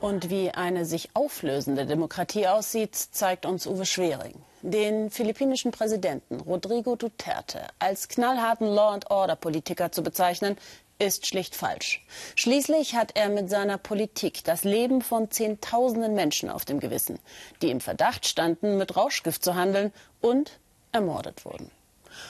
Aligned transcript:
Und 0.00 0.30
wie 0.30 0.50
eine 0.50 0.86
sich 0.86 1.10
auflösende 1.12 1.84
Demokratie 1.84 2.46
aussieht, 2.46 2.96
zeigt 2.96 3.44
uns 3.44 3.66
Uwe 3.66 3.84
Schwering. 3.84 4.34
Den 4.62 5.10
philippinischen 5.10 5.72
Präsidenten 5.72 6.40
Rodrigo 6.40 6.96
Duterte 6.96 7.66
als 7.78 8.08
knallharten 8.08 8.66
Law-and-Order-Politiker 8.66 9.92
zu 9.92 10.02
bezeichnen, 10.02 10.56
ist 10.98 11.26
schlicht 11.26 11.54
falsch. 11.54 12.04
Schließlich 12.34 12.94
hat 12.94 13.12
er 13.14 13.28
mit 13.30 13.50
seiner 13.50 13.78
Politik 13.78 14.44
das 14.44 14.64
Leben 14.64 15.02
von 15.02 15.30
Zehntausenden 15.30 16.14
Menschen 16.14 16.50
auf 16.50 16.64
dem 16.64 16.78
Gewissen, 16.78 17.18
die 17.62 17.70
im 17.70 17.80
Verdacht 17.80 18.26
standen, 18.26 18.76
mit 18.76 18.96
Rauschgift 18.96 19.42
zu 19.42 19.54
handeln 19.54 19.92
und 20.20 20.58
ermordet 20.92 21.44
wurden. 21.44 21.70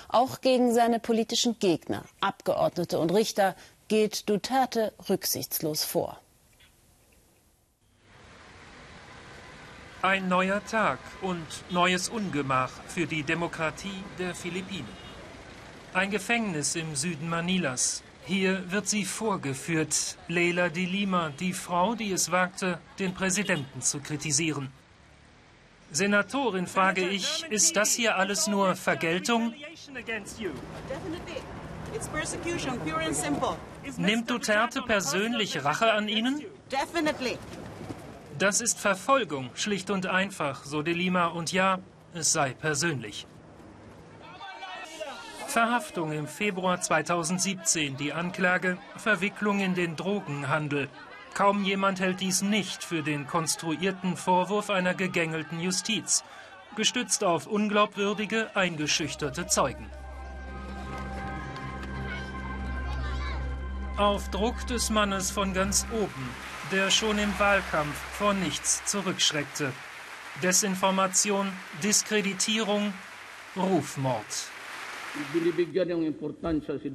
Auch 0.09 0.41
gegen 0.41 0.73
seine 0.73 1.01
politischen 1.01 1.59
Gegner, 1.59 2.05
Abgeordnete 2.21 2.99
und 2.99 3.13
Richter 3.13 3.57
geht 3.89 4.29
Duterte 4.29 4.93
rücksichtslos 5.09 5.85
vor. 5.85 6.21
Ein 10.03 10.29
neuer 10.29 10.65
Tag 10.65 10.99
und 11.21 11.47
neues 11.69 12.09
Ungemach 12.09 12.71
für 12.89 13.07
die 13.07 13.23
Demokratie 13.23 14.03
der 14.19 14.35
Philippinen. 14.35 14.89
Ein 15.93 16.11
Gefängnis 16.11 16.75
im 16.75 16.97
Süden 16.97 17.29
Manilas. 17.29 18.03
Hier 18.25 18.71
wird 18.73 18.89
sie 18.89 19.05
vorgeführt, 19.05 20.17
Leila 20.27 20.71
de 20.71 20.87
Lima, 20.87 21.33
die 21.39 21.53
Frau, 21.53 21.95
die 21.97 22.13
es 22.13 22.31
wagte, 22.31 22.79
den 22.99 23.13
Präsidenten 23.13 23.83
zu 23.83 24.01
kritisieren. 24.01 24.71
Senatorin, 25.93 26.67
frage 26.67 27.07
ich, 27.07 27.45
ist 27.51 27.77
das 27.77 27.93
hier 27.93 28.17
alles 28.17 28.47
nur 28.47 28.77
Vergeltung? 28.77 29.53
Nimmt 33.99 34.31
Duterte 34.31 34.81
persönlich 34.81 35.63
Rache 35.63 35.93
an 35.93 36.09
Ihnen? 36.09 36.43
Das 38.41 38.63
ist 38.63 38.81
Verfolgung, 38.81 39.51
schlicht 39.53 39.91
und 39.91 40.07
einfach, 40.07 40.65
so 40.65 40.81
de 40.81 40.95
Lima. 40.95 41.27
Und 41.27 41.53
ja, 41.53 41.79
es 42.15 42.33
sei 42.33 42.55
persönlich. 42.55 43.27
Verhaftung 45.47 46.13
im 46.13 46.27
Februar 46.27 46.81
2017, 46.81 47.99
die 47.99 48.15
Anklage 48.15 48.79
Verwicklung 48.97 49.61
in 49.61 49.75
den 49.75 49.95
Drogenhandel. 49.95 50.89
Kaum 51.35 51.65
jemand 51.65 52.01
hält 52.01 52.23
dies 52.23 52.41
nicht 52.41 52.83
für 52.83 53.03
den 53.03 53.27
konstruierten 53.27 54.17
Vorwurf 54.17 54.71
einer 54.71 54.95
gegängelten 54.95 55.61
Justiz, 55.61 56.25
gestützt 56.77 57.23
auf 57.23 57.47
unglaubwürdige, 57.47 58.57
eingeschüchterte 58.57 59.49
Zeugen. 59.49 59.91
Auf 63.99 64.31
Druck 64.31 64.67
des 64.67 64.89
Mannes 64.89 65.31
von 65.31 65.53
ganz 65.53 65.87
oben 65.93 66.50
der 66.73 66.91
schon 66.91 67.19
im 67.19 67.33
Wahlkampf 67.39 67.97
vor 68.19 68.35
nichts 68.35 68.85
zurückschreckte. 68.87 69.73
Desinformation, 70.43 71.49
Diskreditierung, 71.83 72.93
Rufmord. 73.57 74.51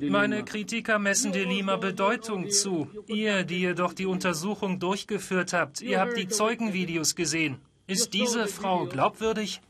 Meine 0.09 0.43
Kritiker 0.45 0.99
messen 0.99 1.33
de 1.33 1.43
Lima 1.43 1.75
Bedeutung 1.75 2.49
zu. 2.49 2.87
Ihr, 3.07 3.43
die 3.43 3.59
jedoch 3.59 3.93
die 3.93 4.05
Untersuchung 4.05 4.79
durchgeführt 4.79 5.51
habt, 5.51 5.81
ihr 5.81 5.99
habt 5.99 6.17
die 6.17 6.29
Zeugenvideos 6.29 7.15
gesehen. 7.15 7.57
Ist 7.87 8.13
diese 8.13 8.47
Frau 8.47 8.85
glaubwürdig? 8.85 9.61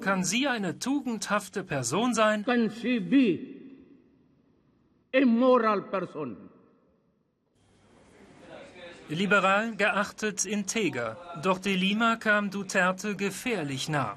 Kann 0.00 0.24
sie 0.24 0.46
eine 0.46 0.78
tugendhafte 0.78 1.64
Person 1.64 2.14
sein? 2.14 2.44
Can 2.44 2.70
she 2.70 3.00
be 3.00 3.38
a 5.14 5.24
moral 5.24 5.82
person? 5.82 6.36
Liberal 9.08 9.76
geachtet 9.76 10.46
integer, 10.46 11.18
doch 11.42 11.58
de 11.58 11.76
Lima 11.76 12.16
kam 12.16 12.50
Duterte 12.50 13.16
gefährlich 13.16 13.90
nah. 13.90 14.16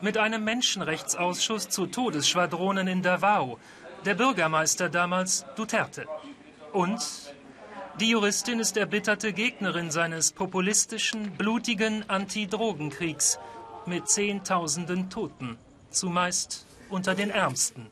Mit 0.00 0.18
einem 0.18 0.42
Menschenrechtsausschuss 0.42 1.68
zu 1.68 1.86
Todesschwadronen 1.86 2.88
in 2.88 3.02
Davao, 3.02 3.60
der 4.04 4.14
Bürgermeister 4.14 4.88
damals 4.88 5.44
Duterte. 5.54 6.08
Und 6.72 7.00
die 8.00 8.10
Juristin 8.10 8.58
ist 8.58 8.76
erbitterte 8.76 9.32
Gegnerin 9.32 9.92
seines 9.92 10.32
populistischen, 10.32 11.30
blutigen 11.32 12.08
Anti-Drogenkriegs 12.08 13.38
mit 13.86 14.08
Zehntausenden 14.08 15.08
Toten, 15.08 15.56
zumeist 15.90 16.66
unter 16.88 17.14
den 17.14 17.30
Ärmsten. 17.30 17.86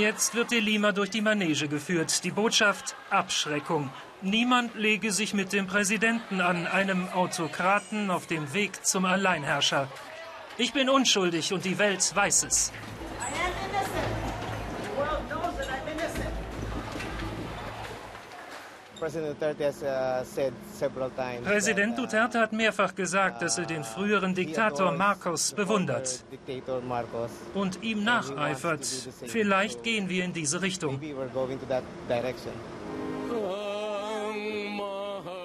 Jetzt 0.00 0.34
wird 0.34 0.50
De 0.50 0.60
Lima 0.60 0.92
durch 0.92 1.10
die 1.10 1.20
Manege 1.20 1.68
geführt. 1.68 2.24
Die 2.24 2.30
Botschaft 2.30 2.96
Abschreckung. 3.10 3.90
Niemand 4.22 4.74
lege 4.74 5.12
sich 5.12 5.34
mit 5.34 5.52
dem 5.52 5.66
Präsidenten 5.66 6.40
an, 6.40 6.66
einem 6.66 7.10
Autokraten 7.10 8.10
auf 8.10 8.26
dem 8.26 8.54
Weg 8.54 8.82
zum 8.86 9.04
Alleinherrscher. 9.04 9.88
Ich 10.56 10.72
bin 10.72 10.88
unschuldig 10.88 11.52
und 11.52 11.66
die 11.66 11.76
Welt 11.76 12.16
weiß 12.16 12.44
es. 12.44 12.72
Präsident 21.44 21.98
Duterte 21.98 22.38
hat 22.38 22.52
mehrfach 22.52 22.94
gesagt, 22.94 23.42
dass 23.42 23.58
er 23.58 23.64
den 23.64 23.82
früheren 23.82 24.34
Diktator 24.34 24.92
Marcos 24.92 25.52
bewundert 25.52 26.24
und 27.54 27.82
ihm 27.82 28.04
nacheifert. 28.04 28.84
Vielleicht 29.26 29.82
gehen 29.82 30.08
wir 30.08 30.24
in 30.24 30.32
diese 30.32 30.60
Richtung. 30.60 31.00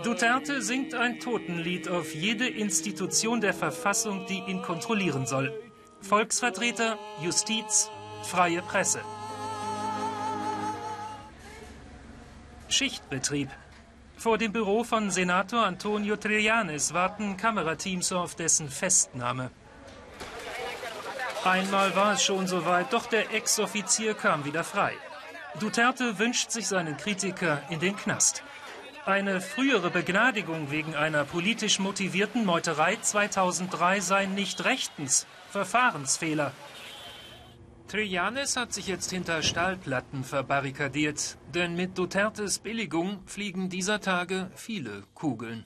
Duterte 0.04 0.62
singt 0.62 0.94
ein 0.94 1.20
Totenlied 1.20 1.90
auf 1.90 2.14
jede 2.14 2.48
Institution 2.48 3.42
der 3.42 3.54
Verfassung, 3.54 4.26
die 4.28 4.40
ihn 4.48 4.62
kontrollieren 4.62 5.26
soll. 5.26 5.52
Volksvertreter, 6.02 7.00
Justiz, 7.24 7.90
freie 8.24 8.62
Presse. 8.62 9.00
Schichtbetrieb. 12.76 13.50
Vor 14.18 14.38
dem 14.38 14.52
Büro 14.52 14.84
von 14.84 15.10
Senator 15.10 15.66
Antonio 15.66 16.18
Trillanes 16.18 16.94
warten 16.94 17.38
Kamerateams 17.38 18.12
auf 18.12 18.36
dessen 18.36 18.70
Festnahme. 18.70 19.50
Einmal 21.46 21.96
war 21.96 22.14
es 22.14 22.24
schon 22.24 22.48
soweit, 22.48 22.92
doch 22.92 23.06
der 23.06 23.34
Ex-Offizier 23.34 24.14
kam 24.14 24.44
wieder 24.44 24.66
frei. 24.66 24.94
Duterte 25.62 26.20
wünscht 26.20 26.52
sich 26.52 26.68
seinen 26.68 26.98
Kritiker 26.98 27.62
in 27.70 27.80
den 27.80 27.96
Knast. 27.96 28.44
Eine 29.06 29.40
frühere 29.40 29.90
Begnadigung 29.90 30.70
wegen 30.70 30.96
einer 30.96 31.24
politisch 31.24 31.80
motivierten 31.80 32.44
Meuterei 32.44 32.98
2003 32.98 34.02
sei 34.02 34.26
nicht 34.26 34.66
rechtens, 34.66 35.28
Verfahrensfehler. 35.50 36.52
Trillanes 37.88 38.58
hat 38.58 38.74
sich 38.74 38.88
jetzt 38.88 39.12
hinter 39.12 39.44
Stahlplatten 39.44 40.24
verbarrikadiert, 40.24 41.38
denn 41.54 41.76
mit 41.76 41.98
Dutertes 41.98 42.58
Billigung 42.58 43.20
fliegen 43.28 43.70
dieser 43.70 44.02
Tage 44.02 44.50
viele 44.56 45.04
Kugeln. 45.14 45.66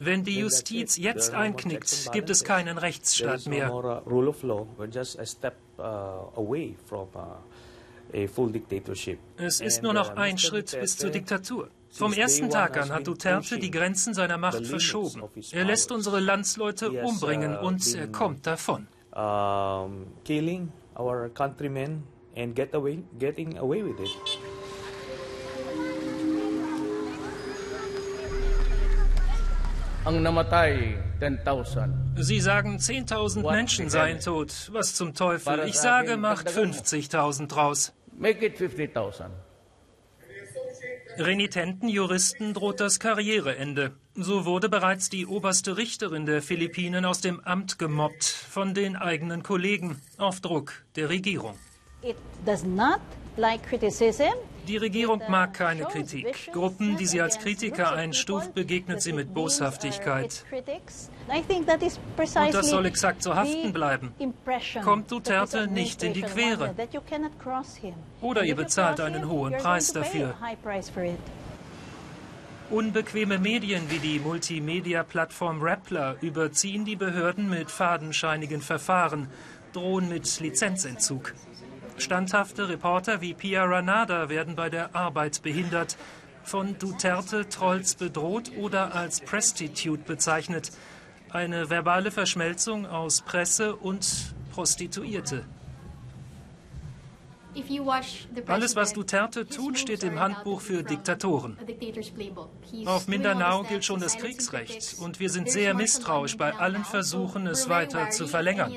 Wenn 0.00 0.24
die 0.24 0.38
Justiz 0.40 0.96
jetzt 0.96 1.34
einknickt, 1.34 2.10
gibt 2.12 2.30
es 2.30 2.42
keinen 2.42 2.78
Rechtsstaat 2.78 3.46
mehr. 3.46 4.02
Es 9.36 9.60
ist 9.60 9.82
nur 9.82 9.92
noch 9.92 10.16
ein 10.16 10.38
Schritt 10.38 10.80
bis 10.80 10.96
zur 10.96 11.10
Diktatur. 11.10 11.70
Vom 11.90 12.12
ersten 12.12 12.50
Tag 12.50 12.76
an 12.78 12.90
hat 12.90 13.06
Duterte 13.06 13.58
die 13.58 13.70
Grenzen 13.70 14.14
seiner 14.14 14.38
Macht 14.38 14.66
verschoben. 14.66 15.22
Er 15.52 15.64
lässt 15.64 15.92
unsere 15.92 16.18
Landsleute 16.18 16.90
umbringen 16.90 17.56
und 17.56 17.94
er 17.94 18.08
kommt 18.08 18.46
davon 18.48 18.88
um, 19.12 20.06
killing 20.24 20.72
our 20.98 21.28
countrymen 21.30 22.02
and 22.36 22.54
get 22.54 22.74
away, 22.74 23.02
getting 23.18 23.58
away 23.58 23.82
with 23.82 24.00
it. 24.00 24.08
Ang 30.04 30.18
namatay, 30.18 30.98
10,000. 31.20 32.18
Sie 32.18 32.40
sagen, 32.40 32.78
10.000 32.78 33.42
Menschen 33.42 33.88
seien 33.88 34.18
tot. 34.18 34.50
Was 34.72 34.96
zum 34.96 35.14
Teufel? 35.14 35.62
Ich 35.68 35.78
sage, 35.78 36.16
macht 36.16 36.48
50.000 36.48 37.46
draus. 37.46 37.92
Make 38.10 38.44
it 38.44 38.58
50.000. 38.58 39.30
Renitenten 41.18 41.88
Juristen 41.88 42.52
droht 42.52 42.80
das 42.80 42.98
Karriereende. 42.98 43.92
So 44.14 44.44
wurde 44.44 44.68
bereits 44.68 45.08
die 45.08 45.26
oberste 45.26 45.78
Richterin 45.78 46.26
der 46.26 46.42
Philippinen 46.42 47.06
aus 47.06 47.22
dem 47.22 47.40
Amt 47.44 47.78
gemobbt 47.78 48.24
von 48.24 48.74
den 48.74 48.94
eigenen 48.94 49.42
Kollegen 49.42 50.02
auf 50.18 50.40
Druck 50.40 50.84
der 50.96 51.08
Regierung. 51.08 51.54
It 52.02 52.16
does 52.44 52.62
not 52.62 53.00
like 53.38 53.62
criticism. 53.66 54.34
Die 54.68 54.76
Regierung 54.76 55.22
mag 55.28 55.54
keine 55.54 55.84
Kritik. 55.84 56.52
Gruppen, 56.52 56.96
die 56.96 57.06
sie 57.06 57.20
als 57.20 57.38
Kritiker 57.38 57.92
einstuft, 57.92 58.54
begegnet 58.54 59.00
sie 59.00 59.12
mit 59.12 59.32
Boshaftigkeit. 59.32 60.44
Und 62.36 62.54
das 62.54 62.70
soll 62.70 62.86
exakt 62.86 63.22
so 63.22 63.34
haften 63.34 63.72
bleiben. 63.72 64.12
Kommt 64.84 65.10
Duterte 65.10 65.66
nicht 65.66 66.02
in 66.02 66.12
die 66.12 66.22
Quere. 66.22 66.74
Oder 68.20 68.44
ihr 68.44 68.54
bezahlt 68.54 69.00
einen 69.00 69.28
hohen 69.28 69.56
Preis 69.56 69.92
dafür. 69.92 70.34
Unbequeme 72.72 73.38
Medien 73.38 73.90
wie 73.90 73.98
die 73.98 74.18
Multimedia-Plattform 74.18 75.60
Rappler 75.60 76.16
überziehen 76.22 76.86
die 76.86 76.96
Behörden 76.96 77.50
mit 77.50 77.70
fadenscheinigen 77.70 78.62
Verfahren, 78.62 79.28
drohen 79.74 80.08
mit 80.08 80.40
Lizenzentzug. 80.40 81.34
Standhafte 81.98 82.70
Reporter 82.70 83.20
wie 83.20 83.34
Pia 83.34 83.62
Ranada 83.62 84.30
werden 84.30 84.56
bei 84.56 84.70
der 84.70 84.96
Arbeit 84.96 85.42
behindert, 85.42 85.98
von 86.44 86.78
Duterte-Trolls 86.78 87.96
bedroht 87.96 88.52
oder 88.56 88.94
als 88.94 89.20
Prostitute 89.20 90.04
bezeichnet. 90.04 90.70
Eine 91.28 91.68
verbale 91.68 92.10
Verschmelzung 92.10 92.86
aus 92.86 93.20
Presse 93.20 93.76
und 93.76 94.34
Prostituierte. 94.50 95.44
Alles, 98.46 98.76
was 98.76 98.92
Duterte 98.92 99.46
tut, 99.46 99.78
steht 99.78 100.02
im 100.04 100.18
Handbuch 100.18 100.60
für 100.60 100.82
Diktatoren. 100.82 101.58
Auf 102.86 103.08
Mindanao 103.08 103.62
gilt 103.64 103.84
schon 103.84 104.00
das 104.00 104.16
Kriegsrecht 104.16 104.96
und 105.00 105.20
wir 105.20 105.30
sind 105.30 105.50
sehr 105.50 105.74
misstrauisch 105.74 106.36
bei 106.36 106.54
allen 106.54 106.84
Versuchen, 106.84 107.46
es 107.46 107.68
weiter 107.68 108.10
zu 108.10 108.26
verlängern. 108.26 108.72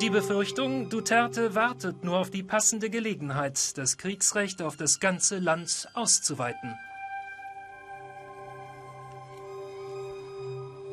Die 0.00 0.10
Befürchtung, 0.10 0.88
Duterte 0.88 1.54
wartet 1.54 2.04
nur 2.04 2.18
auf 2.18 2.30
die 2.30 2.44
passende 2.44 2.88
Gelegenheit, 2.88 3.76
das 3.76 3.98
Kriegsrecht 3.98 4.62
auf 4.62 4.76
das 4.76 5.00
ganze 5.00 5.38
Land 5.38 5.88
auszuweiten. 5.94 6.76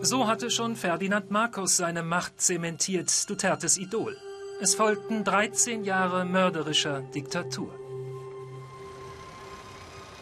So 0.06 0.28
hatte 0.28 0.52
schon 0.52 0.76
Ferdinand 0.76 1.32
Marcos 1.32 1.78
seine 1.78 2.04
Macht 2.04 2.40
zementiert, 2.40 3.28
Dutertes 3.28 3.76
Idol. 3.80 4.16
Es 4.62 4.76
folgten 4.76 5.24
13 5.24 5.84
Jahre 5.84 6.26
mörderischer 6.26 7.02
Diktatur. 7.02 7.74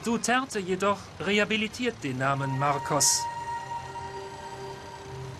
Duterte 0.06 0.60
jedoch 0.60 1.00
rehabilitiert 1.20 2.02
den 2.02 2.18
Namen 2.20 2.58
Marcos. 2.58 3.24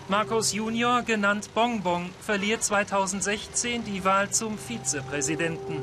Marcos 0.08 0.52
Junior, 0.52 1.00
genannt 1.00 1.48
Bonbon, 1.54 2.10
verliert 2.20 2.62
2016 2.62 3.82
die 3.86 4.04
Wahl 4.04 4.28
zum 4.28 4.58
Vizepräsidenten. 4.58 5.80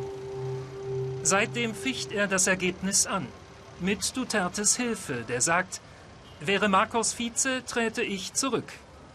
Seitdem 1.23 1.73
ficht 1.73 2.11
er 2.11 2.27
das 2.27 2.45
Ergebnis 2.45 3.07
an. 3.07 3.25
Mit 3.79 4.15
Dutertes 4.15 4.75
Hilfe, 4.75 5.25
der 5.27 5.41
sagt, 5.41 5.81
wäre 6.41 6.67
Marcos 6.69 7.13
Vize, 7.13 7.63
träte 7.65 8.01
ich 8.01 8.33
zurück. 8.33 8.73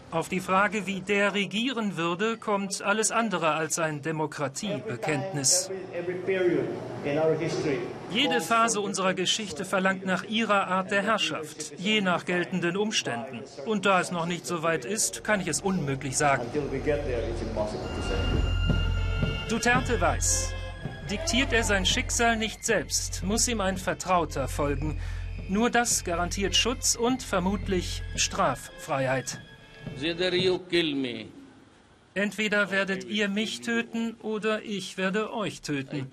Auf 0.09 0.29
die 0.29 0.39
Frage, 0.39 0.85
wie 0.85 1.01
der 1.01 1.33
regieren 1.33 1.97
würde, 1.97 2.37
kommt 2.37 2.81
alles 2.81 3.11
andere 3.11 3.51
als 3.51 3.77
ein 3.77 4.01
Demokratiebekenntnis. 4.01 5.69
Jede 8.09 8.39
Phase 8.39 8.79
unserer 8.79 9.13
Geschichte 9.13 9.65
verlangt 9.65 10.05
nach 10.05 10.23
ihrer 10.23 10.67
Art 10.67 10.91
der 10.91 11.03
Herrschaft, 11.03 11.73
je 11.77 11.99
nach 11.99 12.23
geltenden 12.23 12.77
Umständen. 12.77 13.41
Und 13.65 13.85
da 13.85 13.99
es 13.99 14.11
noch 14.11 14.25
nicht 14.25 14.47
so 14.47 14.63
weit 14.63 14.85
ist, 14.85 15.25
kann 15.25 15.41
ich 15.41 15.47
es 15.49 15.59
unmöglich 15.59 16.15
sagen. 16.15 16.43
Duterte 19.49 19.99
weiß, 19.99 20.53
diktiert 21.11 21.51
er 21.51 21.63
sein 21.63 21.85
Schicksal 21.85 22.37
nicht 22.37 22.63
selbst, 22.63 23.23
muss 23.23 23.45
ihm 23.49 23.59
ein 23.59 23.77
Vertrauter 23.77 24.47
folgen. 24.47 25.01
Nur 25.49 25.69
das 25.69 26.03
garantiert 26.03 26.55
Schutz 26.55 26.95
und 26.95 27.23
vermutlich 27.23 28.03
Straffreiheit. 28.15 29.39
Entweder 32.13 32.71
werdet 32.71 33.05
ihr 33.05 33.29
mich 33.29 33.61
töten 33.61 34.15
oder 34.21 34.63
ich 34.63 34.97
werde 34.97 35.33
euch 35.33 35.61
töten. 35.61 36.07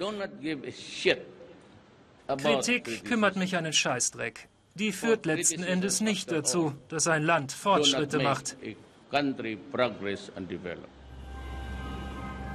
Kritik 2.39 3.05
kümmert 3.05 3.37
mich 3.37 3.57
einen 3.57 3.73
Scheißdreck. 3.73 4.49
Die 4.75 4.93
führt 4.93 5.27
letzten 5.27 5.63
Endes 5.63 6.01
nicht 6.01 6.31
dazu, 6.31 6.75
dass 6.89 7.07
ein 7.07 7.23
Land 7.23 7.53
Fortschritte 7.53 8.19
macht. 8.19 8.57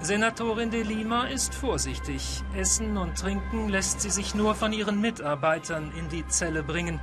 Senatorin 0.01 0.71
de 0.71 0.81
Lima 0.81 1.25
ist 1.25 1.53
vorsichtig. 1.53 2.41
Essen 2.55 2.95
und 2.97 3.17
Trinken 3.17 3.67
lässt 3.67 3.99
sie 3.99 4.09
sich 4.09 4.33
nur 4.33 4.55
von 4.55 4.71
ihren 4.71 5.01
Mitarbeitern 5.01 5.91
in 5.91 6.07
die 6.07 6.25
Zelle 6.27 6.63
bringen. 6.63 7.01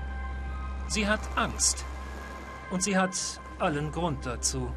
Sie 0.88 1.06
hat 1.06 1.20
Angst. 1.36 1.84
Und 2.70 2.82
sie 2.82 2.96
hat 2.96 3.14
allen 3.58 3.92
Grund 3.92 4.24
dazu. 4.24 4.72